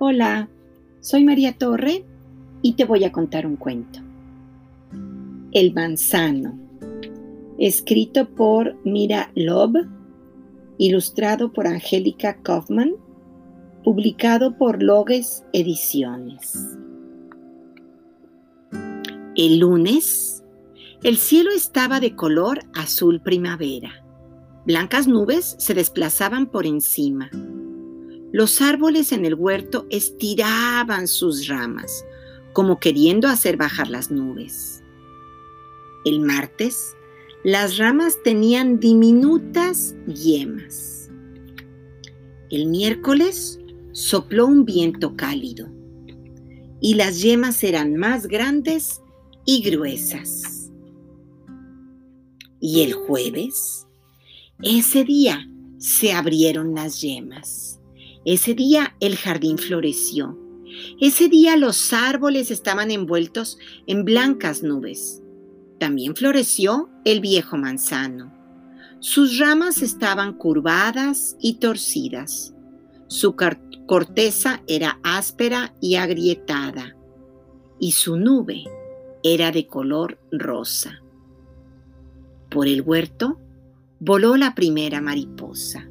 [0.00, 0.48] Hola,
[1.00, 2.04] soy María Torre
[2.62, 3.98] y te voy a contar un cuento.
[5.50, 6.56] El manzano,
[7.58, 9.88] escrito por Mira Loeb,
[10.78, 12.92] ilustrado por Angélica Kaufman,
[13.82, 16.78] publicado por Logues Ediciones.
[19.34, 20.44] El lunes,
[21.02, 24.04] el cielo estaba de color azul primavera.
[24.64, 27.30] Blancas nubes se desplazaban por encima.
[28.32, 32.04] Los árboles en el huerto estiraban sus ramas,
[32.52, 34.82] como queriendo hacer bajar las nubes.
[36.04, 36.94] El martes,
[37.44, 41.10] las ramas tenían diminutas yemas.
[42.50, 43.58] El miércoles
[43.92, 45.68] sopló un viento cálido
[46.80, 49.00] y las yemas eran más grandes
[49.44, 50.70] y gruesas.
[52.60, 53.86] Y el jueves,
[54.62, 57.77] ese día se abrieron las yemas.
[58.30, 60.38] Ese día el jardín floreció.
[61.00, 65.22] Ese día los árboles estaban envueltos en blancas nubes.
[65.80, 68.30] También floreció el viejo manzano.
[69.00, 72.54] Sus ramas estaban curvadas y torcidas.
[73.06, 73.34] Su
[73.86, 76.98] corteza era áspera y agrietada.
[77.80, 78.64] Y su nube
[79.22, 81.00] era de color rosa.
[82.50, 83.40] Por el huerto
[84.00, 85.88] voló la primera mariposa.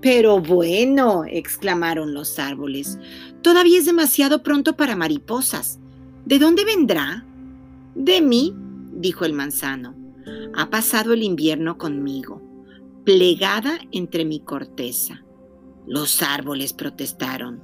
[0.00, 2.98] Pero bueno, exclamaron los árboles,
[3.42, 5.78] todavía es demasiado pronto para mariposas.
[6.24, 7.26] ¿De dónde vendrá?
[7.94, 8.54] De mí,
[8.92, 9.94] dijo el manzano.
[10.54, 12.40] Ha pasado el invierno conmigo,
[13.04, 15.22] plegada entre mi corteza.
[15.86, 17.62] Los árboles protestaron.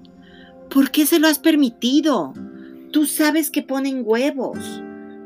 [0.68, 2.34] ¿Por qué se lo has permitido?
[2.92, 4.58] Tú sabes que ponen huevos.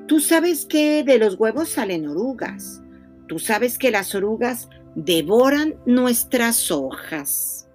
[0.06, 2.82] Tú sabes que de los huevos salen orugas.
[3.26, 7.68] Tú sabes que las orugas devoran nuestras hojas.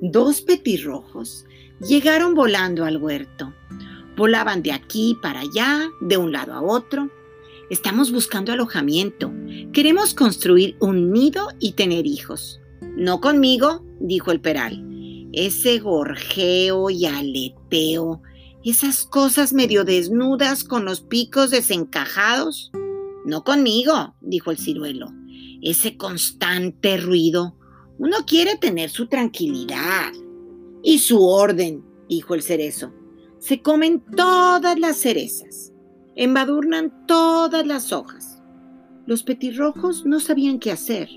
[0.00, 1.46] Dos petirrojos
[1.80, 3.54] llegaron volando al huerto.
[4.16, 7.10] Volaban de aquí para allá, de un lado a otro.
[7.70, 9.32] Estamos buscando alojamiento.
[9.72, 12.60] Queremos construir un nido y tener hijos.
[12.96, 14.84] No conmigo, dijo el peral.
[15.32, 18.22] Ese gorjeo y aleteo,
[18.64, 22.70] esas cosas medio desnudas con los picos desencajados.
[23.24, 25.10] No conmigo, dijo el ciruelo.
[25.62, 27.56] Ese constante ruido.
[27.98, 30.12] Uno quiere tener su tranquilidad.
[30.82, 32.92] Y su orden, dijo el cerezo.
[33.38, 35.72] Se comen todas las cerezas.
[36.16, 38.42] Embadurnan todas las hojas.
[39.06, 41.08] Los petirrojos no sabían qué hacer.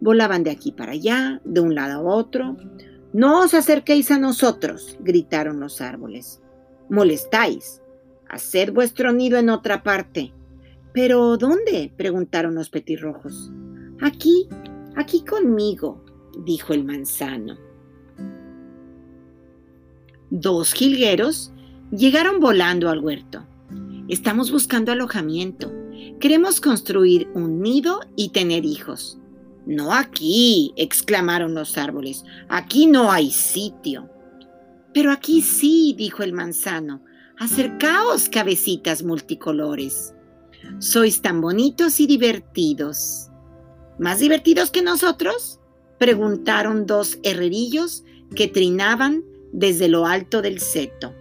[0.00, 2.56] Volaban de aquí para allá, de un lado a otro.
[3.12, 6.40] No os acerquéis a nosotros, gritaron los árboles.
[6.88, 7.82] Molestáis.
[8.28, 10.32] Haced vuestro nido en otra parte.
[10.92, 11.92] ¿Pero dónde?
[11.96, 13.50] preguntaron los petirrojos.
[14.00, 14.48] Aquí,
[14.96, 16.04] aquí conmigo,
[16.44, 17.56] dijo el manzano.
[20.30, 21.52] Dos jilgueros
[21.90, 23.46] llegaron volando al huerto.
[24.08, 25.72] Estamos buscando alojamiento.
[26.18, 29.18] Queremos construir un nido y tener hijos.
[29.66, 32.24] No aquí, exclamaron los árboles.
[32.48, 34.08] Aquí no hay sitio.
[34.92, 37.02] Pero aquí sí, dijo el manzano.
[37.38, 40.14] Acercaos, cabecitas multicolores.
[40.78, 43.28] Sois tan bonitos y divertidos.
[43.98, 45.60] ¿Más divertidos que nosotros?
[45.98, 48.04] Preguntaron dos herrerillos
[48.34, 51.14] que trinaban desde lo alto del seto.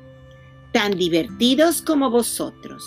[0.72, 2.84] Tan divertidos como vosotros.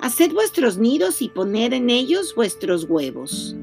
[0.00, 3.56] Haced vuestros nidos y poned en ellos vuestros huevos.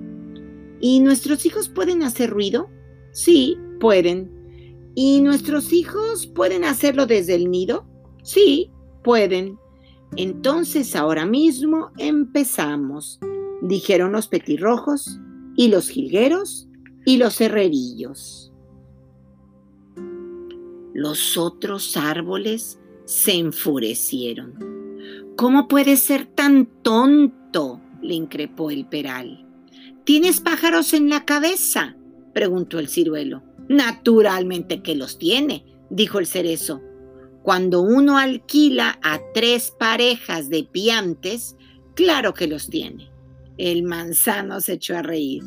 [0.80, 2.70] ¿Y nuestros hijos pueden hacer ruido?
[3.12, 4.32] Sí, pueden.
[4.96, 7.86] ¿Y nuestros hijos pueden hacerlo desde el nido?
[8.24, 8.72] Sí,
[9.04, 9.60] pueden.
[10.16, 13.20] Entonces ahora mismo empezamos,
[13.62, 15.20] dijeron los petirrojos
[15.56, 16.68] y los jilgueros
[17.06, 18.52] y los herrerillos.
[20.94, 24.80] Los otros árboles se enfurecieron.
[25.36, 27.82] ¿Cómo puedes ser tan tonto?
[28.02, 29.46] le increpó el peral.
[30.04, 31.96] ¿Tienes pájaros en la cabeza?
[32.34, 33.44] preguntó el ciruelo.
[33.68, 36.82] Naturalmente que los tiene, dijo el cerezo.
[37.44, 41.56] Cuando uno alquila a tres parejas de piantes,
[41.96, 43.10] claro que los tiene.
[43.58, 45.44] El manzano se echó a reír.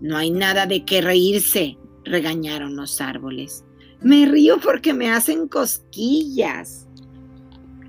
[0.00, 3.64] No hay nada de qué reírse, regañaron los árboles.
[4.00, 6.88] Me río porque me hacen cosquillas.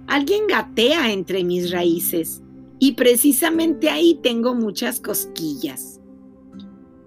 [0.08, 2.42] Alguien gatea entre mis raíces
[2.80, 6.02] y precisamente ahí tengo muchas cosquillas.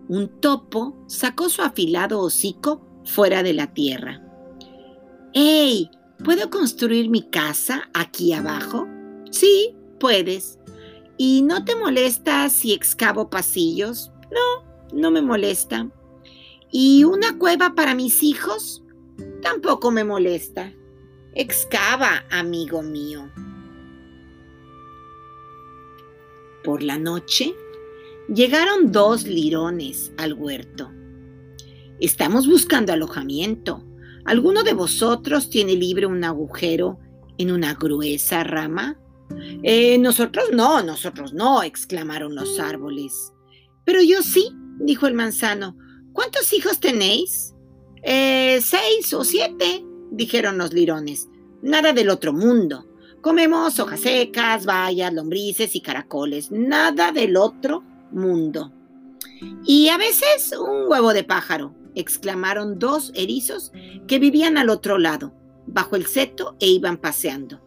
[0.08, 4.22] Un topo sacó su afilado hocico fuera de la tierra.
[5.34, 5.90] ¡Ey!
[6.24, 8.88] ¿Puedo construir mi casa aquí abajo?
[9.30, 10.58] Sí, puedes.
[11.18, 14.10] ¿Y no te molesta si excavo pasillos?
[14.30, 15.86] No, no me molesta.
[16.72, 18.82] ¿Y una cueva para mis hijos?
[19.42, 20.72] Tampoco me molesta.
[21.34, 23.30] Excava, amigo mío.
[26.64, 27.54] Por la noche
[28.32, 30.90] llegaron dos lirones al huerto.
[32.00, 33.84] Estamos buscando alojamiento.
[34.24, 36.98] ¿Alguno de vosotros tiene libre un agujero
[37.38, 38.98] en una gruesa rama?
[39.62, 43.32] Eh, nosotros no, nosotros no, exclamaron los árboles.
[43.84, 45.76] Pero yo sí, dijo el manzano.
[46.12, 47.54] ¿Cuántos hijos tenéis?
[48.02, 51.28] Eh, seis o siete, dijeron los lirones.
[51.62, 52.86] Nada del otro mundo.
[53.20, 56.50] Comemos hojas secas, bayas, lombrices y caracoles.
[56.50, 57.82] Nada del otro
[58.12, 58.72] mundo.
[59.66, 63.72] Y a veces un huevo de pájaro, exclamaron dos erizos
[64.06, 65.34] que vivían al otro lado,
[65.66, 67.60] bajo el seto e iban paseando.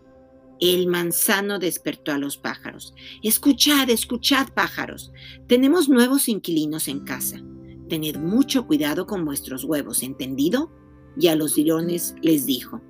[0.60, 2.94] El manzano despertó a los pájaros.
[3.22, 5.12] Escuchad, escuchad, pájaros.
[5.48, 7.44] Tenemos nuevos inquilinos en casa.
[7.90, 10.72] Tened mucho cuidado con vuestros huevos, ¿entendido?
[11.20, 12.82] Y a los lirones les dijo,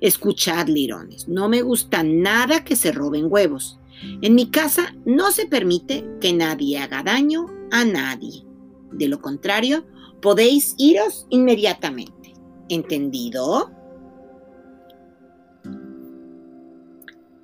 [0.00, 3.78] escuchad, lirones, no me gusta nada que se roben huevos.
[4.22, 8.44] En mi casa no se permite que nadie haga daño a nadie.
[8.92, 9.86] De lo contrario,
[10.20, 12.34] podéis iros inmediatamente.
[12.68, 13.70] ¿Entendido?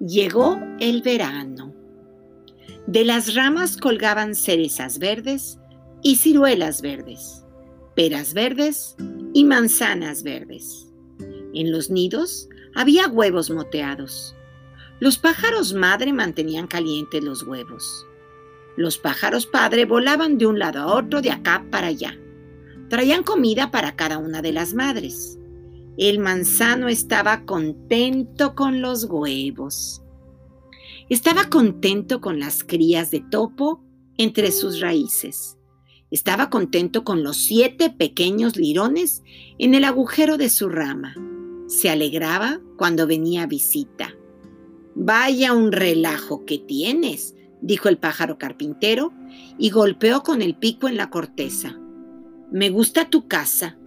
[0.01, 1.73] Llegó el verano.
[2.87, 5.61] De las ramas colgaban cerezas verdes
[6.03, 7.45] y ciruelas verdes,
[7.95, 8.97] peras verdes
[9.33, 10.93] y manzanas verdes.
[11.55, 14.35] En los nidos había huevos moteados.
[14.99, 18.07] Los pájaros madre mantenían calientes los huevos.
[18.77, 22.19] Los pájaros padre volaban de un lado a otro, de acá para allá.
[22.93, 25.39] Traían comida para cada una de las madres.
[25.97, 30.03] El manzano estaba contento con los huevos.
[31.09, 33.83] Estaba contento con las crías de topo
[34.19, 35.57] entre sus raíces.
[36.11, 39.23] Estaba contento con los siete pequeños lirones
[39.59, 41.15] en el agujero de su rama.
[41.69, 44.15] Se alegraba cuando venía visita.
[44.95, 49.15] Vaya un relajo que tienes, dijo el pájaro carpintero
[49.57, 51.79] y golpeó con el pico en la corteza.
[52.53, 53.79] Me gusta tu casa,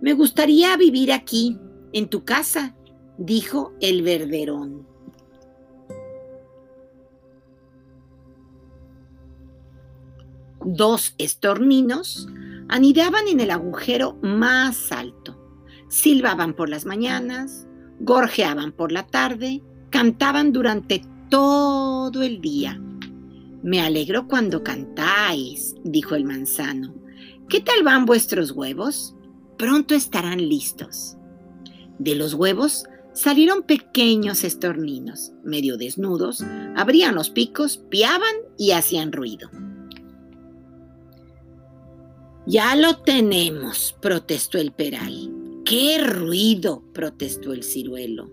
[0.00, 1.56] me gustaría vivir aquí,
[1.92, 2.74] en tu casa,
[3.18, 4.84] dijo el verderón.
[10.64, 12.26] Dos estorninos
[12.68, 15.38] anidaban en el agujero más alto.
[15.88, 17.68] Silbaban por las mañanas,
[18.00, 22.76] gorjeaban por la tarde, cantaban durante todo el día.
[23.62, 27.00] Me alegro cuando cantáis, dijo el manzano.
[27.48, 29.14] ¿Qué tal van vuestros huevos?
[29.60, 31.18] pronto estarán listos.
[31.98, 36.42] De los huevos salieron pequeños estorninos, medio desnudos,
[36.76, 39.50] abrían los picos, piaban y hacían ruido.
[42.46, 45.30] Ya lo tenemos, protestó el peral.
[45.66, 46.82] ¡Qué ruido!
[46.94, 48.30] protestó el ciruelo.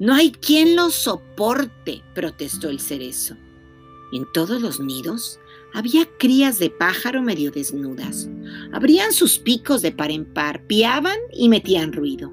[0.00, 3.36] No hay quien lo soporte, protestó el cerezo.
[4.12, 5.38] En todos los nidos
[5.74, 8.30] había crías de pájaro medio desnudas.
[8.72, 12.32] Abrían sus picos de par en par, piaban y metían ruido.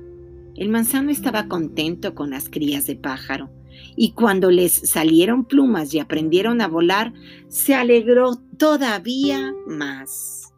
[0.56, 3.50] El manzano estaba contento con las crías de pájaro,
[3.96, 7.14] y cuando les salieron plumas y aprendieron a volar,
[7.48, 10.54] se alegró todavía más.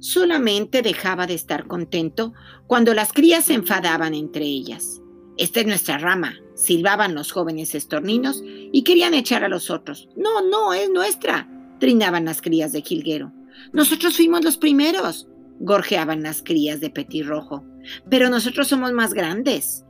[0.00, 2.32] Solamente dejaba de estar contento
[2.66, 5.00] cuando las crías se enfadaban entre ellas.
[5.36, 10.08] Esta es nuestra rama, silbaban los jóvenes estorninos y querían echar a los otros.
[10.16, 11.48] No, no, es nuestra,
[11.78, 13.32] trinaban las crías de jilguero.
[13.72, 15.26] Nosotros fuimos los primeros,
[15.58, 17.64] gorjeaban las crías de petirrojo.
[18.10, 19.84] Pero nosotros somos más grandes,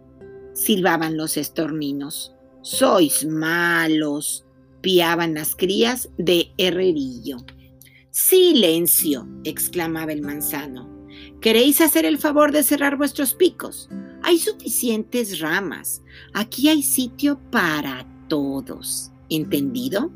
[0.55, 2.35] silbaban los estorninos.
[2.63, 4.45] Sois malos,
[4.81, 7.39] piaban las crías de herrerillo.
[8.11, 10.89] Silencio, exclamaba el manzano.
[11.41, 13.89] ¿Queréis hacer el favor de cerrar vuestros picos?
[14.31, 16.05] Hay suficientes ramas.
[16.35, 19.11] Aquí hay sitio para todos.
[19.29, 20.13] ¿Entendido?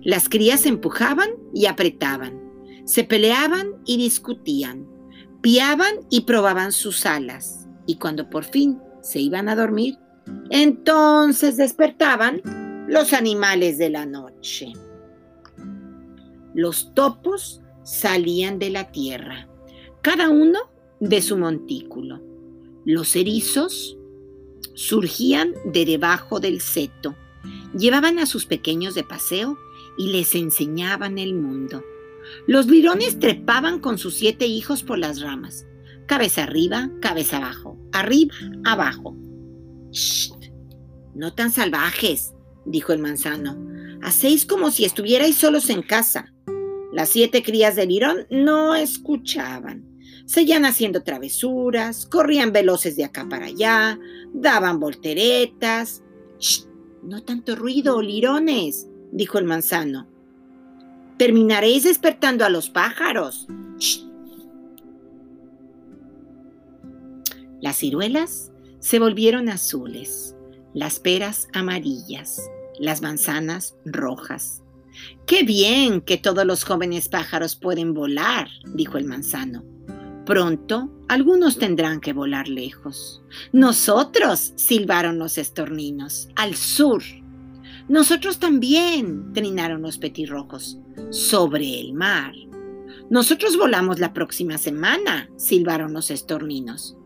[0.00, 2.40] Las crías empujaban y apretaban.
[2.86, 4.86] Se peleaban y discutían.
[5.42, 7.68] Piaban y probaban sus alas.
[7.84, 9.98] Y cuando por fin se iban a dormir,
[10.48, 12.40] entonces despertaban
[12.88, 14.72] los animales de la noche.
[16.54, 19.46] Los topos salían de la tierra,
[20.00, 20.58] cada uno
[21.00, 22.31] de su montículo.
[22.84, 23.96] Los erizos
[24.74, 27.14] surgían de debajo del seto,
[27.76, 29.58] llevaban a sus pequeños de paseo
[29.96, 31.84] y les enseñaban el mundo.
[32.46, 35.66] Los lirones trepaban con sus siete hijos por las ramas,
[36.06, 38.34] cabeza arriba, cabeza abajo, arriba,
[38.64, 39.16] abajo.
[39.90, 40.32] ¡Shh!
[41.14, 42.32] No tan salvajes,
[42.64, 43.58] dijo el manzano.
[44.02, 46.32] Hacéis como si estuvierais solos en casa.
[46.92, 49.91] Las siete crías del lirón no escuchaban.
[50.26, 53.98] Seguían haciendo travesuras, corrían veloces de acá para allá,
[54.32, 56.02] daban volteretas.
[56.38, 56.64] ¡Shh!
[57.02, 60.06] No tanto ruido, lirones, dijo el manzano.
[61.18, 63.46] Terminaréis despertando a los pájaros.
[63.78, 64.06] ¡Shh!
[67.60, 68.50] Las ciruelas
[68.80, 70.34] se volvieron azules,
[70.74, 74.62] las peras amarillas, las manzanas rojas.
[75.26, 78.48] ¡Qué bien que todos los jóvenes pájaros pueden volar!
[78.74, 79.64] dijo el manzano.
[80.24, 83.22] Pronto algunos tendrán que volar lejos.
[83.52, 87.02] Nosotros, silbaron los estorninos, al sur.
[87.88, 90.78] Nosotros también, trinaron los petirrojos,
[91.10, 92.32] sobre el mar.
[93.10, 96.96] Nosotros volamos la próxima semana, silbaron los estorninos.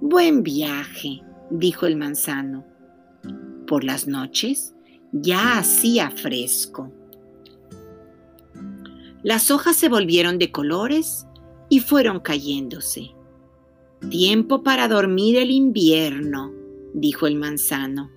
[0.00, 2.64] Buen viaje, dijo el manzano.
[3.66, 4.74] Por las noches
[5.12, 6.92] ya hacía fresco.
[9.22, 11.25] Las hojas se volvieron de colores
[11.68, 13.14] y fueron cayéndose.
[14.10, 16.52] Tiempo para dormir el invierno,
[16.94, 18.10] dijo el manzano.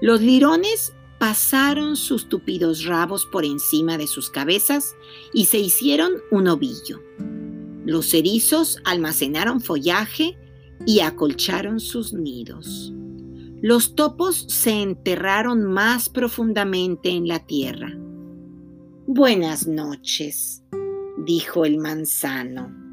[0.00, 4.94] Los lirones pasaron sus tupidos rabos por encima de sus cabezas
[5.32, 7.02] y se hicieron un ovillo.
[7.86, 10.38] Los erizos almacenaron follaje
[10.86, 12.92] y acolcharon sus nidos.
[13.62, 17.96] Los topos se enterraron más profundamente en la tierra.
[19.06, 20.62] Buenas noches,
[21.24, 22.83] dijo el manzano.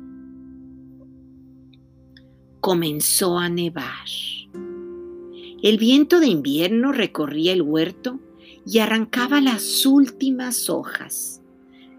[2.61, 4.05] Comenzó a nevar.
[5.63, 8.19] El viento de invierno recorría el huerto
[8.67, 11.41] y arrancaba las últimas hojas.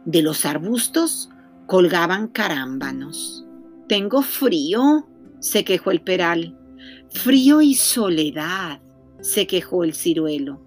[0.05, 1.31] De los arbustos
[1.67, 3.45] colgaban carámbanos.
[3.89, 5.09] Tengo frío,
[5.41, 6.57] se quejó el peral.
[7.11, 8.81] Frío y soledad,
[9.21, 10.63] se quejó el ciruelo.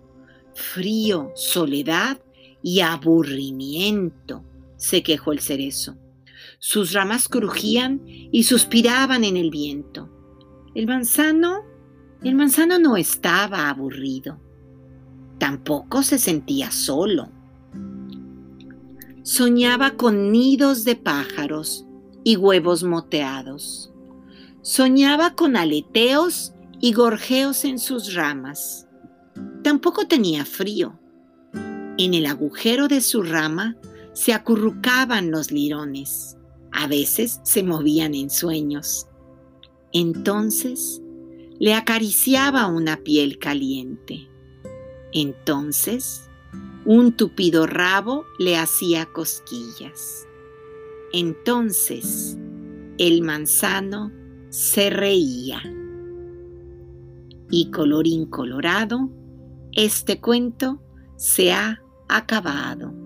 [0.54, 2.20] Frío, soledad
[2.62, 4.44] y aburrimiento,
[4.76, 5.96] se quejó el cerezo.
[6.68, 10.10] Sus ramas crujían y suspiraban en el viento.
[10.74, 11.62] El manzano,
[12.24, 14.42] el manzano no estaba aburrido.
[15.38, 17.30] Tampoco se sentía solo.
[19.22, 21.86] Soñaba con nidos de pájaros
[22.24, 23.94] y huevos moteados.
[24.64, 28.88] Soñaba con aleteos y gorjeos en sus ramas.
[29.64, 31.00] Tampoco tenía frío.
[32.00, 33.78] En el agujero de su rama
[34.14, 36.35] se acurrucaban los lirones.
[36.78, 39.08] A veces se movían en sueños.
[39.94, 41.02] Entonces
[41.58, 44.28] le acariciaba una piel caliente.
[45.14, 46.30] Entonces
[46.84, 50.28] un tupido rabo le hacía cosquillas.
[51.14, 52.38] Entonces
[52.98, 54.12] el manzano
[54.50, 55.62] se reía.
[57.50, 59.10] Y colorín colorado,
[59.72, 60.82] este cuento
[61.16, 63.05] se ha acabado.